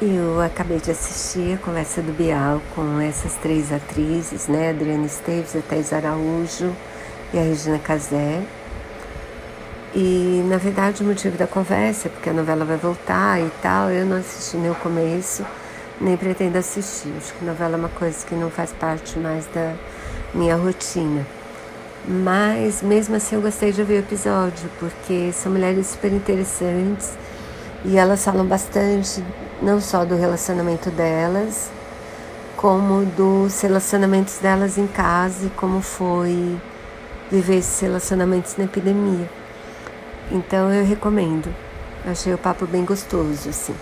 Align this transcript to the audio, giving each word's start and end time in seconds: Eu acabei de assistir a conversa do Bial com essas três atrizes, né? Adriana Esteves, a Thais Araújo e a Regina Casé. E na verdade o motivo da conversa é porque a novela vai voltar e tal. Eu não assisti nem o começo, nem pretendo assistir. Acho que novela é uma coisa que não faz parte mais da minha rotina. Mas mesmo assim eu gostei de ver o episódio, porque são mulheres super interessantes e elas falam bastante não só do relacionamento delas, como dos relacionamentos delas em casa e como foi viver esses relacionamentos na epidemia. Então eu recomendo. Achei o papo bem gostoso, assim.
Eu 0.00 0.40
acabei 0.40 0.78
de 0.78 0.92
assistir 0.92 1.54
a 1.54 1.58
conversa 1.58 2.00
do 2.00 2.12
Bial 2.12 2.62
com 2.72 3.00
essas 3.00 3.34
três 3.34 3.72
atrizes, 3.72 4.46
né? 4.46 4.70
Adriana 4.70 5.06
Esteves, 5.06 5.56
a 5.56 5.60
Thais 5.60 5.92
Araújo 5.92 6.72
e 7.34 7.38
a 7.38 7.42
Regina 7.42 7.80
Casé. 7.80 8.40
E 9.92 10.44
na 10.48 10.56
verdade 10.56 11.02
o 11.02 11.04
motivo 11.04 11.36
da 11.36 11.48
conversa 11.48 12.06
é 12.06 12.10
porque 12.12 12.30
a 12.30 12.32
novela 12.32 12.64
vai 12.64 12.76
voltar 12.76 13.40
e 13.40 13.50
tal. 13.60 13.90
Eu 13.90 14.06
não 14.06 14.18
assisti 14.18 14.56
nem 14.56 14.70
o 14.70 14.74
começo, 14.76 15.44
nem 16.00 16.16
pretendo 16.16 16.56
assistir. 16.58 17.12
Acho 17.16 17.34
que 17.34 17.44
novela 17.44 17.74
é 17.74 17.78
uma 17.78 17.88
coisa 17.88 18.24
que 18.24 18.36
não 18.36 18.50
faz 18.50 18.70
parte 18.70 19.18
mais 19.18 19.46
da 19.46 19.74
minha 20.32 20.54
rotina. 20.54 21.26
Mas 22.06 22.82
mesmo 22.82 23.16
assim 23.16 23.34
eu 23.34 23.42
gostei 23.42 23.72
de 23.72 23.82
ver 23.82 23.94
o 23.94 23.98
episódio, 23.98 24.70
porque 24.78 25.32
são 25.32 25.50
mulheres 25.50 25.88
super 25.88 26.12
interessantes 26.12 27.14
e 27.84 27.96
elas 27.96 28.24
falam 28.24 28.46
bastante 28.46 29.24
não 29.60 29.80
só 29.80 30.04
do 30.04 30.14
relacionamento 30.14 30.90
delas, 30.90 31.70
como 32.56 33.04
dos 33.04 33.60
relacionamentos 33.60 34.38
delas 34.38 34.78
em 34.78 34.86
casa 34.86 35.46
e 35.46 35.50
como 35.50 35.80
foi 35.80 36.60
viver 37.30 37.58
esses 37.58 37.80
relacionamentos 37.80 38.56
na 38.56 38.64
epidemia. 38.64 39.28
Então 40.30 40.72
eu 40.72 40.84
recomendo. 40.84 41.54
Achei 42.06 42.32
o 42.32 42.38
papo 42.38 42.66
bem 42.66 42.84
gostoso, 42.84 43.48
assim. 43.48 43.74